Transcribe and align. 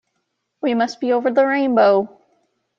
We 0.63 0.73
must 0.73 0.99
be 0.99 1.13
over 1.13 1.29
the 1.29 1.45
rainbow! 1.45 2.19